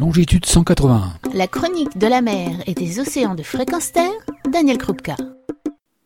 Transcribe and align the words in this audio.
longitude 0.00 0.46
181. 0.46 1.12
La 1.34 1.46
chronique 1.46 1.98
de 1.98 2.06
la 2.06 2.22
mer 2.22 2.62
et 2.66 2.72
des 2.72 3.00
océans 3.00 3.34
de 3.34 3.42
fréquence 3.42 3.92
terre, 3.92 4.10
Daniel 4.50 4.78
Krupka. 4.78 5.14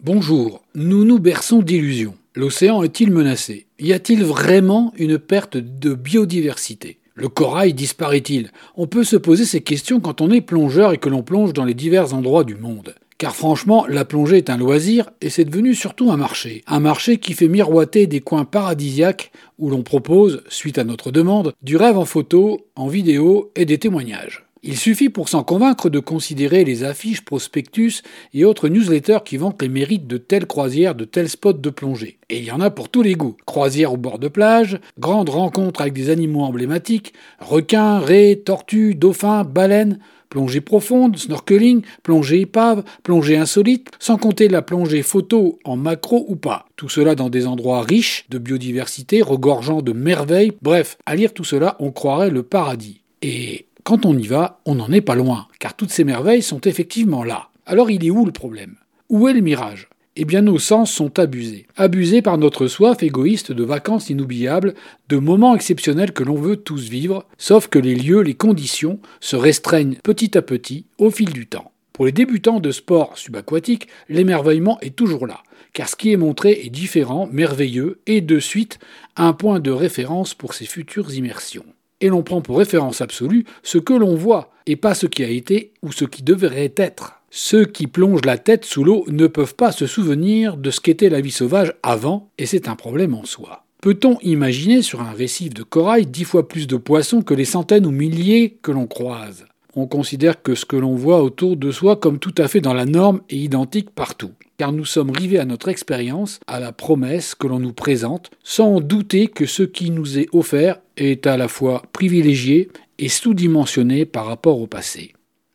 Bonjour, 0.00 0.64
nous 0.74 1.04
nous 1.04 1.20
berçons 1.20 1.62
d'illusions. 1.62 2.16
L'océan 2.34 2.82
est-il 2.82 3.12
menacé? 3.12 3.68
Y 3.78 3.92
a-t-il 3.92 4.24
vraiment 4.24 4.92
une 4.96 5.20
perte 5.20 5.56
de 5.56 5.94
biodiversité? 5.94 6.98
Le 7.14 7.28
corail 7.28 7.72
disparaît-il? 7.72 8.50
On 8.74 8.88
peut 8.88 9.04
se 9.04 9.14
poser 9.14 9.44
ces 9.44 9.60
questions 9.60 10.00
quand 10.00 10.20
on 10.20 10.32
est 10.32 10.40
plongeur 10.40 10.92
et 10.92 10.98
que 10.98 11.08
l'on 11.08 11.22
plonge 11.22 11.52
dans 11.52 11.64
les 11.64 11.74
divers 11.74 12.14
endroits 12.14 12.42
du 12.42 12.56
monde. 12.56 12.96
Car 13.18 13.34
franchement, 13.34 13.86
la 13.88 14.04
plongée 14.04 14.38
est 14.38 14.50
un 14.50 14.56
loisir 14.56 15.10
et 15.20 15.30
c'est 15.30 15.44
devenu 15.44 15.74
surtout 15.74 16.10
un 16.10 16.16
marché. 16.16 16.64
Un 16.66 16.80
marché 16.80 17.18
qui 17.18 17.32
fait 17.32 17.48
miroiter 17.48 18.06
des 18.06 18.20
coins 18.20 18.44
paradisiaques 18.44 19.30
où 19.58 19.70
l'on 19.70 19.82
propose, 19.82 20.42
suite 20.48 20.78
à 20.78 20.84
notre 20.84 21.12
demande, 21.12 21.52
du 21.62 21.76
rêve 21.76 21.96
en 21.96 22.04
photo, 22.04 22.66
en 22.74 22.88
vidéo 22.88 23.52
et 23.54 23.66
des 23.66 23.78
témoignages. 23.78 24.43
Il 24.66 24.78
suffit 24.78 25.10
pour 25.10 25.28
s'en 25.28 25.44
convaincre 25.44 25.90
de 25.90 25.98
considérer 25.98 26.64
les 26.64 26.84
affiches, 26.84 27.22
prospectus 27.22 28.02
et 28.32 28.46
autres 28.46 28.70
newsletters 28.70 29.18
qui 29.22 29.36
vantent 29.36 29.60
les 29.60 29.68
mérites 29.68 30.06
de 30.06 30.16
telle 30.16 30.46
croisière, 30.46 30.94
de 30.94 31.04
tel 31.04 31.28
spot 31.28 31.60
de 31.60 31.68
plongée. 31.68 32.16
Et 32.30 32.38
il 32.38 32.44
y 32.44 32.50
en 32.50 32.62
a 32.62 32.70
pour 32.70 32.88
tous 32.88 33.02
les 33.02 33.12
goûts. 33.12 33.36
Croisière 33.44 33.92
au 33.92 33.98
bord 33.98 34.18
de 34.18 34.28
plage, 34.28 34.80
grandes 34.98 35.28
rencontres 35.28 35.82
avec 35.82 35.92
des 35.92 36.08
animaux 36.08 36.40
emblématiques, 36.40 37.12
requins, 37.40 37.98
raies, 37.98 38.40
tortues, 38.42 38.94
dauphins, 38.94 39.44
baleines, 39.44 39.98
plongée 40.30 40.62
profonde, 40.62 41.18
snorkeling, 41.18 41.82
plongée 42.02 42.40
épave, 42.40 42.84
plongée 43.02 43.36
insolite, 43.36 43.90
sans 43.98 44.16
compter 44.16 44.48
la 44.48 44.62
plongée 44.62 45.02
photo 45.02 45.58
en 45.64 45.76
macro 45.76 46.24
ou 46.26 46.36
pas. 46.36 46.64
Tout 46.76 46.88
cela 46.88 47.14
dans 47.14 47.28
des 47.28 47.46
endroits 47.46 47.82
riches 47.82 48.24
de 48.30 48.38
biodiversité, 48.38 49.20
regorgeant 49.20 49.82
de 49.82 49.92
merveilles. 49.92 50.52
Bref, 50.62 50.96
à 51.04 51.16
lire 51.16 51.34
tout 51.34 51.44
cela, 51.44 51.76
on 51.80 51.92
croirait 51.92 52.30
le 52.30 52.42
paradis. 52.42 53.02
Et 53.20 53.66
quand 53.84 54.06
on 54.06 54.16
y 54.16 54.26
va, 54.26 54.62
on 54.64 54.76
n'en 54.76 54.90
est 54.90 55.02
pas 55.02 55.14
loin, 55.14 55.46
car 55.58 55.76
toutes 55.76 55.90
ces 55.90 56.04
merveilles 56.04 56.40
sont 56.40 56.62
effectivement 56.62 57.22
là. 57.22 57.50
Alors 57.66 57.90
il 57.90 58.04
est 58.06 58.10
où 58.10 58.24
le 58.24 58.32
problème? 58.32 58.76
Où 59.10 59.28
est 59.28 59.34
le 59.34 59.42
mirage? 59.42 59.90
Eh 60.16 60.24
bien 60.24 60.40
nos 60.40 60.58
sens 60.58 60.90
sont 60.90 61.18
abusés. 61.18 61.66
Abusés 61.76 62.22
par 62.22 62.38
notre 62.38 62.66
soif 62.66 63.02
égoïste 63.02 63.52
de 63.52 63.62
vacances 63.62 64.08
inoubliables, 64.08 64.72
de 65.10 65.18
moments 65.18 65.54
exceptionnels 65.54 66.12
que 66.12 66.24
l'on 66.24 66.36
veut 66.36 66.56
tous 66.56 66.88
vivre, 66.88 67.26
sauf 67.36 67.68
que 67.68 67.78
les 67.78 67.94
lieux, 67.94 68.22
les 68.22 68.32
conditions 68.32 69.00
se 69.20 69.36
restreignent 69.36 69.98
petit 70.02 70.38
à 70.38 70.40
petit 70.40 70.86
au 70.96 71.10
fil 71.10 71.34
du 71.34 71.46
temps. 71.46 71.70
Pour 71.92 72.06
les 72.06 72.12
débutants 72.12 72.60
de 72.60 72.70
sport 72.70 73.18
subaquatique, 73.18 73.88
l'émerveillement 74.08 74.80
est 74.80 74.96
toujours 74.96 75.26
là, 75.26 75.42
car 75.74 75.90
ce 75.90 75.96
qui 75.96 76.10
est 76.10 76.16
montré 76.16 76.62
est 76.64 76.70
différent, 76.70 77.28
merveilleux, 77.30 78.00
et 78.06 78.22
de 78.22 78.38
suite 78.38 78.78
un 79.16 79.34
point 79.34 79.60
de 79.60 79.70
référence 79.70 80.32
pour 80.32 80.54
ses 80.54 80.64
futures 80.64 81.12
immersions 81.12 81.66
et 82.00 82.08
l'on 82.08 82.22
prend 82.22 82.40
pour 82.40 82.58
référence 82.58 83.00
absolue 83.00 83.44
ce 83.62 83.78
que 83.78 83.92
l'on 83.92 84.14
voit, 84.14 84.50
et 84.66 84.76
pas 84.76 84.94
ce 84.94 85.06
qui 85.06 85.24
a 85.24 85.28
été 85.28 85.72
ou 85.82 85.92
ce 85.92 86.04
qui 86.04 86.22
devrait 86.22 86.72
être. 86.76 87.20
Ceux 87.30 87.64
qui 87.64 87.86
plongent 87.86 88.24
la 88.24 88.38
tête 88.38 88.64
sous 88.64 88.84
l'eau 88.84 89.04
ne 89.08 89.26
peuvent 89.26 89.56
pas 89.56 89.72
se 89.72 89.86
souvenir 89.86 90.56
de 90.56 90.70
ce 90.70 90.80
qu'était 90.80 91.08
la 91.08 91.20
vie 91.20 91.32
sauvage 91.32 91.74
avant, 91.82 92.30
et 92.38 92.46
c'est 92.46 92.68
un 92.68 92.76
problème 92.76 93.14
en 93.14 93.24
soi. 93.24 93.64
Peut-on 93.82 94.18
imaginer 94.22 94.82
sur 94.82 95.02
un 95.02 95.12
récif 95.12 95.52
de 95.52 95.62
corail 95.62 96.06
dix 96.06 96.24
fois 96.24 96.48
plus 96.48 96.66
de 96.66 96.76
poissons 96.76 97.22
que 97.22 97.34
les 97.34 97.44
centaines 97.44 97.86
ou 97.86 97.90
milliers 97.90 98.56
que 98.62 98.72
l'on 98.72 98.86
croise? 98.86 99.46
On 99.76 99.86
considère 99.86 100.42
que 100.42 100.54
ce 100.54 100.64
que 100.64 100.76
l'on 100.76 100.94
voit 100.94 101.22
autour 101.22 101.56
de 101.56 101.70
soi 101.70 101.96
comme 101.96 102.18
tout 102.18 102.34
à 102.38 102.48
fait 102.48 102.60
dans 102.60 102.72
la 102.72 102.86
norme 102.86 103.20
et 103.28 103.36
identique 103.36 103.90
partout 103.90 104.30
car 104.58 104.72
nous 104.72 104.84
sommes 104.84 105.10
rivés 105.10 105.38
à 105.38 105.44
notre 105.44 105.68
expérience, 105.68 106.40
à 106.46 106.60
la 106.60 106.72
promesse 106.72 107.34
que 107.34 107.46
l'on 107.46 107.58
nous 107.58 107.72
présente, 107.72 108.30
sans 108.42 108.80
douter 108.80 109.28
que 109.28 109.46
ce 109.46 109.62
qui 109.62 109.90
nous 109.90 110.18
est 110.18 110.28
offert 110.32 110.80
est 110.96 111.26
à 111.26 111.36
la 111.36 111.48
fois 111.48 111.82
privilégié 111.92 112.68
et 112.98 113.08
sous-dimensionné 113.08 114.04
par 114.04 114.26
rapport 114.26 114.60
au 114.60 114.66
passé. 114.66 115.14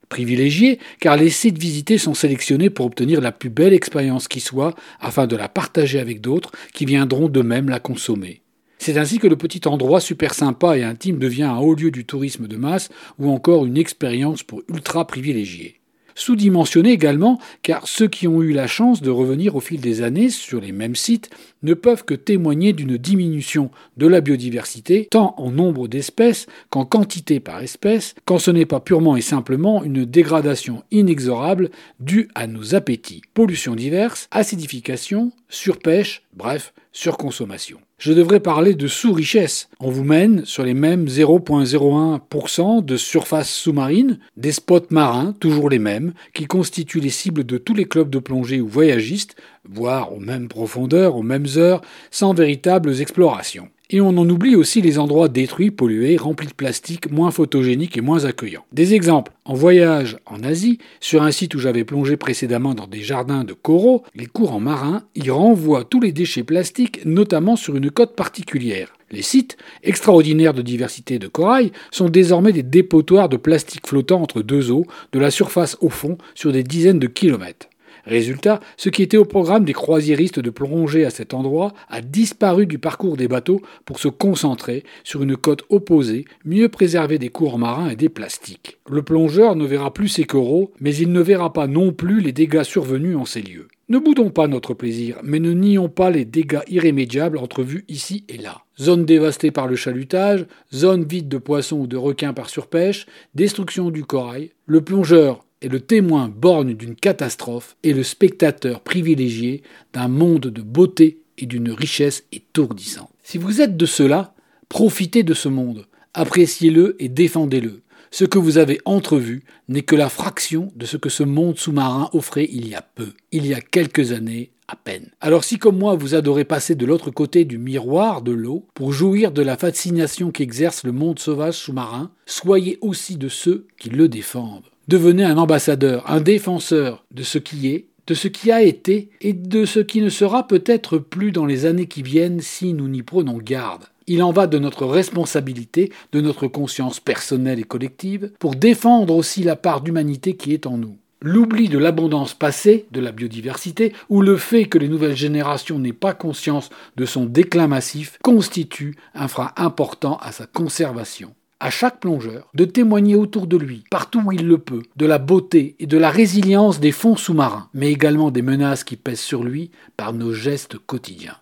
Privilégié, 0.09 0.79
car 0.99 1.17
les 1.17 1.29
sites 1.29 1.59
visités 1.59 1.99
sont 1.99 2.15
sélectionnés 2.15 2.71
pour 2.71 2.87
obtenir 2.87 3.21
la 3.21 3.31
plus 3.31 3.49
belle 3.49 3.73
expérience 3.73 4.27
qui 4.27 4.39
soit, 4.39 4.75
afin 4.99 5.27
de 5.27 5.35
la 5.35 5.47
partager 5.47 5.99
avec 5.99 6.19
d'autres 6.19 6.51
qui 6.73 6.85
viendront 6.85 7.29
de 7.29 7.41
même 7.41 7.69
la 7.69 7.79
consommer. 7.79 8.41
C'est 8.79 8.97
ainsi 8.97 9.19
que 9.19 9.27
le 9.27 9.35
petit 9.35 9.67
endroit 9.67 9.99
super 9.99 10.33
sympa 10.33 10.77
et 10.77 10.83
intime 10.83 11.19
devient 11.19 11.43
un 11.43 11.57
haut 11.57 11.75
lieu 11.75 11.91
du 11.91 12.05
tourisme 12.05 12.47
de 12.47 12.55
masse 12.55 12.89
ou 13.19 13.29
encore 13.29 13.65
une 13.65 13.77
expérience 13.77 14.41
pour 14.41 14.63
ultra 14.69 15.05
privilégiés 15.05 15.78
sous-dimensionné 16.15 16.91
également, 16.91 17.39
car 17.63 17.87
ceux 17.87 18.07
qui 18.07 18.27
ont 18.27 18.41
eu 18.41 18.53
la 18.53 18.67
chance 18.67 19.01
de 19.01 19.09
revenir 19.09 19.55
au 19.55 19.59
fil 19.59 19.81
des 19.81 20.01
années 20.01 20.29
sur 20.29 20.61
les 20.61 20.71
mêmes 20.71 20.95
sites 20.95 21.29
ne 21.63 21.73
peuvent 21.73 22.05
que 22.05 22.13
témoigner 22.13 22.73
d'une 22.73 22.97
diminution 22.97 23.71
de 23.97 24.07
la 24.07 24.21
biodiversité, 24.21 25.07
tant 25.11 25.35
en 25.37 25.51
nombre 25.51 25.87
d'espèces 25.87 26.47
qu'en 26.69 26.85
quantité 26.85 27.39
par 27.39 27.61
espèce, 27.61 28.15
quand 28.25 28.39
ce 28.39 28.51
n'est 28.51 28.65
pas 28.65 28.79
purement 28.79 29.17
et 29.17 29.21
simplement 29.21 29.83
une 29.83 30.05
dégradation 30.05 30.83
inexorable 30.91 31.69
due 31.99 32.29
à 32.35 32.47
nos 32.47 32.75
appétits. 32.75 33.21
Pollution 33.33 33.75
diverse, 33.75 34.27
acidification, 34.31 35.31
surpêche, 35.49 36.23
bref, 36.33 36.73
surconsommation. 36.91 37.79
Je 37.97 38.13
devrais 38.13 38.39
parler 38.39 38.75
de 38.75 38.87
sous-richesse. 38.87 39.67
On 39.79 39.91
vous 39.91 40.05
mène 40.05 40.45
sur 40.45 40.63
les 40.63 40.73
mêmes 40.73 41.07
0,01% 41.07 42.85
de 42.85 42.95
surface 42.95 43.49
sous-marine, 43.51 44.19
des 44.37 44.53
spots 44.53 44.87
marins, 44.89 45.33
toujours 45.39 45.69
les 45.69 45.79
mêmes, 45.79 46.13
qui 46.33 46.45
constituent 46.45 47.01
les 47.01 47.09
cibles 47.09 47.43
de 47.43 47.57
tous 47.57 47.73
les 47.73 47.85
clubs 47.85 48.09
de 48.09 48.19
plongée 48.19 48.61
ou 48.61 48.67
voyagistes, 48.67 49.35
voire 49.67 50.13
aux 50.13 50.19
mêmes 50.21 50.47
profondeurs, 50.47 51.17
aux 51.17 51.23
mêmes 51.23 51.47
heures, 51.57 51.81
sans 52.09 52.33
véritables 52.33 53.01
explorations. 53.01 53.69
Et 53.91 54.01
on 54.01 54.09
en 54.09 54.29
oublie 54.29 54.55
aussi 54.55 54.83
les 54.83 54.99
endroits 54.99 55.29
détruits, 55.29 55.71
pollués, 55.71 56.15
remplis 56.15 56.45
de 56.45 56.53
plastique, 56.53 57.09
moins 57.09 57.31
photogéniques 57.31 57.97
et 57.97 58.01
moins 58.01 58.25
accueillants. 58.25 58.65
Des 58.71 58.93
exemples. 58.93 59.31
En 59.45 59.55
voyage 59.55 60.17
en 60.27 60.43
Asie, 60.43 60.77
sur 60.99 61.23
un 61.23 61.31
site 61.31 61.55
où 61.55 61.59
j'avais 61.59 61.83
plongé 61.83 62.15
précédemment 62.15 62.75
dans 62.75 62.85
des 62.85 63.01
jardins 63.01 63.43
de 63.43 63.53
coraux, 63.53 64.03
les 64.13 64.27
courants 64.27 64.59
marins 64.59 65.01
y 65.15 65.31
renvoient 65.31 65.85
tous 65.85 65.99
les 65.99 66.11
déchets 66.11 66.43
plastiques, 66.43 67.03
notamment 67.03 67.55
sur 67.55 67.75
une 67.75 67.89
côte 67.89 68.15
particulière. 68.15 68.93
Les 69.09 69.23
sites, 69.23 69.57
extraordinaires 69.81 70.53
de 70.53 70.61
diversité 70.61 71.17
de 71.17 71.27
corail, 71.27 71.71
sont 71.89 72.09
désormais 72.09 72.53
des 72.53 72.61
dépotoirs 72.61 73.27
de 73.27 73.37
plastique 73.37 73.87
flottant 73.87 74.21
entre 74.21 74.43
deux 74.43 74.69
eaux, 74.69 74.85
de 75.13 75.19
la 75.19 75.31
surface 75.31 75.77
au 75.81 75.89
fond, 75.89 76.19
sur 76.35 76.51
des 76.51 76.61
dizaines 76.61 76.99
de 76.99 77.07
kilomètres. 77.07 77.69
Résultat, 78.05 78.59
ce 78.77 78.89
qui 78.89 79.03
était 79.03 79.17
au 79.17 79.25
programme 79.25 79.65
des 79.65 79.73
croisiéristes 79.73 80.39
de 80.39 80.49
plonger 80.49 81.05
à 81.05 81.09
cet 81.09 81.33
endroit 81.33 81.73
a 81.89 82.01
disparu 82.01 82.65
du 82.65 82.79
parcours 82.79 83.17
des 83.17 83.27
bateaux 83.27 83.61
pour 83.85 83.99
se 83.99 84.07
concentrer 84.07 84.83
sur 85.03 85.23
une 85.23 85.37
côte 85.37 85.63
opposée, 85.69 86.25
mieux 86.45 86.69
préservée 86.69 87.19
des 87.19 87.29
cours 87.29 87.59
marins 87.59 87.89
et 87.89 87.95
des 87.95 88.09
plastiques. 88.09 88.77
Le 88.89 89.03
plongeur 89.03 89.55
ne 89.55 89.65
verra 89.65 89.93
plus 89.93 90.07
ses 90.07 90.23
coraux, 90.23 90.71
mais 90.79 90.95
il 90.95 91.11
ne 91.11 91.21
verra 91.21 91.53
pas 91.53 91.67
non 91.67 91.91
plus 91.91 92.21
les 92.21 92.31
dégâts 92.31 92.63
survenus 92.63 93.17
en 93.17 93.25
ces 93.25 93.41
lieux. 93.41 93.67
Ne 93.89 93.97
boudons 93.97 94.29
pas 94.29 94.47
notre 94.47 94.75
plaisir, 94.75 95.17
mais 95.23 95.39
ne 95.39 95.51
nions 95.51 95.89
pas 95.89 96.11
les 96.11 96.23
dégâts 96.23 96.61
irrémédiables 96.67 97.39
entrevus 97.39 97.85
ici 97.87 98.23
et 98.29 98.37
là. 98.37 98.61
Zone 98.79 99.03
dévastée 99.03 99.49
par 99.49 99.65
le 99.65 99.75
chalutage, 99.75 100.45
zone 100.71 101.05
vide 101.05 101.27
de 101.27 101.39
poissons 101.39 101.79
ou 101.79 101.87
de 101.87 101.97
requins 101.97 102.33
par 102.33 102.49
surpêche, 102.49 103.07
destruction 103.33 103.89
du 103.89 104.05
corail. 104.05 104.51
Le 104.67 104.81
plongeur 104.81 105.43
est 105.61 105.67
le 105.67 105.79
témoin 105.79 106.29
borgne 106.29 106.73
d'une 106.73 106.95
catastrophe 106.95 107.75
et 107.83 107.93
le 107.93 108.03
spectateur 108.03 108.81
privilégié 108.81 109.61
d'un 109.93 110.07
monde 110.07 110.47
de 110.47 110.61
beauté 110.61 111.21
et 111.37 111.45
d'une 111.45 111.71
richesse 111.71 112.23
étourdissante. 112.31 113.09
Si 113.23 113.37
vous 113.37 113.61
êtes 113.61 113.77
de 113.77 113.85
cela, 113.85 114.33
profitez 114.69 115.23
de 115.23 115.33
ce 115.33 115.49
monde, 115.49 115.87
appréciez-le 116.13 116.95
et 116.99 117.09
défendez-le. 117.09 117.81
Ce 118.11 118.25
que 118.25 118.39
vous 118.39 118.57
avez 118.57 118.79
entrevu 118.85 119.43
n'est 119.67 119.83
que 119.83 119.95
la 119.95 120.09
fraction 120.09 120.71
de 120.75 120.85
ce 120.85 120.97
que 120.97 121.09
ce 121.09 121.23
monde 121.23 121.59
sous-marin 121.59 122.09
offrait 122.13 122.49
il 122.51 122.67
y 122.67 122.73
a 122.73 122.81
peu, 122.81 123.13
il 123.31 123.45
y 123.45 123.53
a 123.53 123.61
quelques 123.61 124.11
années 124.13 124.51
à 124.67 124.75
peine. 124.75 125.09
Alors 125.21 125.43
si 125.43 125.57
comme 125.57 125.77
moi 125.77 125.95
vous 125.95 126.15
adorez 126.15 126.43
passer 126.45 126.75
de 126.75 126.85
l'autre 126.85 127.11
côté 127.11 127.45
du 127.45 127.57
miroir 127.57 128.21
de 128.21 128.31
l'eau 128.31 128.65
pour 128.73 128.93
jouir 128.93 129.31
de 129.31 129.41
la 129.41 129.57
fascination 129.57 130.31
qu'exerce 130.31 130.83
le 130.83 130.91
monde 130.91 131.19
sauvage 131.19 131.55
sous-marin, 131.55 132.11
soyez 132.25 132.77
aussi 132.81 133.17
de 133.17 133.29
ceux 133.29 133.67
qui 133.77 133.89
le 133.89 134.07
défendent. 134.07 134.65
Devenez 134.89 135.23
un 135.23 135.37
ambassadeur, 135.37 136.09
un 136.09 136.19
défenseur 136.19 137.05
de 137.11 137.21
ce 137.21 137.37
qui 137.37 137.67
est, 137.67 137.89
de 138.07 138.15
ce 138.15 138.27
qui 138.27 138.51
a 138.51 138.63
été 138.63 139.11
et 139.21 139.33
de 139.33 139.63
ce 139.63 139.79
qui 139.79 140.01
ne 140.01 140.09
sera 140.09 140.47
peut-être 140.47 140.97
plus 140.97 141.31
dans 141.31 141.45
les 141.45 141.67
années 141.67 141.85
qui 141.85 142.01
viennent 142.01 142.41
si 142.41 142.73
nous 142.73 142.87
n'y 142.87 143.03
prenons 143.03 143.37
garde. 143.37 143.83
Il 144.07 144.23
en 144.23 144.31
va 144.31 144.47
de 144.47 144.57
notre 144.57 144.87
responsabilité, 144.87 145.91
de 146.11 146.21
notre 146.21 146.47
conscience 146.47 146.99
personnelle 146.99 147.59
et 147.59 147.65
collective, 147.65 148.31
pour 148.39 148.55
défendre 148.55 149.15
aussi 149.15 149.43
la 149.43 149.55
part 149.55 149.81
d'humanité 149.81 150.35
qui 150.35 150.55
est 150.55 150.65
en 150.65 150.79
nous. 150.79 150.97
L'oubli 151.21 151.69
de 151.69 151.77
l'abondance 151.77 152.33
passée, 152.33 152.87
de 152.89 152.99
la 152.99 153.11
biodiversité, 153.11 153.93
ou 154.09 154.23
le 154.23 154.37
fait 154.37 154.65
que 154.65 154.79
les 154.79 154.89
nouvelles 154.89 155.15
générations 155.15 155.77
n'aient 155.77 155.93
pas 155.93 156.15
conscience 156.15 156.71
de 156.97 157.05
son 157.05 157.27
déclin 157.27 157.67
massif 157.67 158.17
constitue 158.23 158.95
un 159.13 159.27
frein 159.27 159.51
important 159.55 160.17
à 160.23 160.31
sa 160.31 160.47
conservation 160.47 161.35
à 161.59 161.69
chaque 161.69 161.99
plongeur 161.99 162.49
de 162.53 162.65
témoigner 162.65 163.15
autour 163.15 163.47
de 163.47 163.57
lui, 163.57 163.83
partout 163.89 164.21
où 164.25 164.31
il 164.31 164.47
le 164.47 164.57
peut, 164.57 164.83
de 164.95 165.05
la 165.05 165.17
beauté 165.17 165.75
et 165.79 165.87
de 165.87 165.97
la 165.97 166.09
résilience 166.09 166.79
des 166.79 166.91
fonds 166.91 167.15
sous-marins, 167.15 167.69
mais 167.73 167.91
également 167.91 168.31
des 168.31 168.41
menaces 168.41 168.83
qui 168.83 168.95
pèsent 168.95 169.19
sur 169.19 169.43
lui 169.43 169.71
par 169.97 170.13
nos 170.13 170.33
gestes 170.33 170.77
quotidiens. 170.77 171.37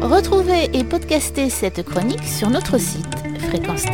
Retrouvez 0.00 0.70
et 0.72 0.84
podcastez 0.84 1.50
cette 1.50 1.82
chronique 1.82 2.24
sur 2.24 2.50
notre 2.50 2.78
site 2.78 3.06
fréquence 3.48 3.84